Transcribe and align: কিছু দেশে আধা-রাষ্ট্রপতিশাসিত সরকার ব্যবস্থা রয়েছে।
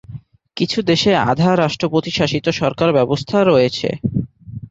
কিছু 0.57 0.79
দেশে 0.89 1.11
আধা-রাষ্ট্রপতিশাসিত 1.29 2.45
সরকার 2.59 2.89
ব্যবস্থা 2.97 3.37
রয়েছে। 3.43 3.89